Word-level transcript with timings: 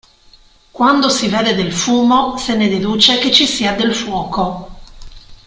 Quando 0.71 1.09
si 1.09 1.27
vede 1.27 1.53
del 1.53 1.71
fumo, 1.71 2.35
se 2.39 2.55
ne 2.55 2.67
deduce 2.67 3.19
che 3.19 3.31
ci 3.31 3.45
sia 3.45 3.73
del 3.75 3.93
fuoco. 3.93 4.79